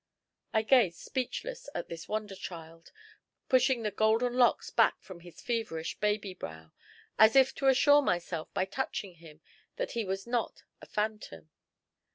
[0.51, 2.91] I gazed speechless at this wonder child,
[3.49, 6.73] pushing the golden locks back from his feverish baby brow,
[7.19, 9.41] as if to assure myself by touching him
[9.75, 11.51] that he was not a phantom.